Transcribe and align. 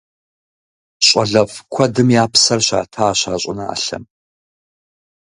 ЩӀалэфӀ 1.05 1.57
куэдым 1.71 2.09
я 2.21 2.25
псэр 2.31 2.59
щатащ 2.67 3.19
а 3.33 3.35
щӀыналъэм. 3.41 4.03